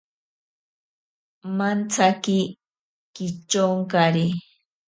[1.57, 2.37] Mantsaki
[3.15, 4.25] kichonkari.